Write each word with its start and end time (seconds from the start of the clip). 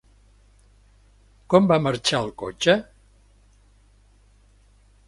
Com 1.55 1.69
va 1.73 1.79
marxar 1.89 2.23
el 2.27 2.33
cotxe? 2.45 2.77